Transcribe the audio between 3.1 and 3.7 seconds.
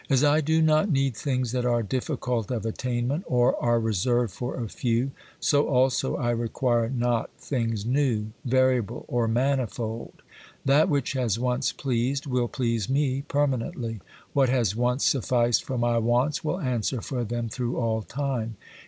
or